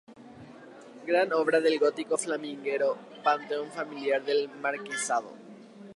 Gran 1.05 1.31
obra 1.31 1.59
del 1.59 1.77
gótico 1.77 2.17
flamígero, 2.17 2.97
panteón 3.23 3.71
familiar 3.71 4.25
del 4.25 4.49
marquesado. 4.49 5.31